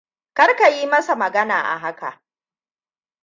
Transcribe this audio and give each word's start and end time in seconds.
Kar 0.33 0.55
ka 0.55 0.69
yi 0.69 0.85
masa 0.87 1.15
magana 1.15 1.61
a 1.73 1.77
haka. 1.77 2.21